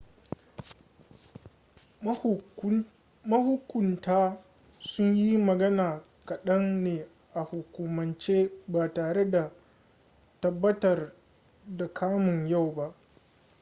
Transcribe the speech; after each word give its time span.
mahukunta 3.29 4.17
sun 4.89 5.11
yi 5.15 5.37
magana 5.47 5.85
kaɗan 6.27 6.63
ne 6.83 7.05
a 7.33 7.41
hukumance 7.43 8.49
ba 8.67 8.93
tare 8.93 9.29
da 9.31 9.51
tabbatar 10.41 11.13
da 11.77 11.93
kamun 11.93 12.47
yau 12.47 12.71
ba 12.75 12.95